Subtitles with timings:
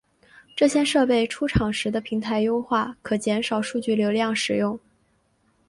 [0.55, 4.79] 这些设备出厂时的平台优化可减少数据流量使用。